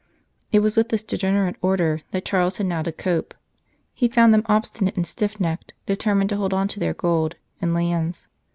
[0.51, 3.35] It was with this degenerate Order that Charles had now to cope.
[3.93, 7.35] He found them obstinate and stiff necked, determined to hold on to their gold 83
[7.35, 7.37] St.
[7.37, 8.27] Charles Borromeo and lands.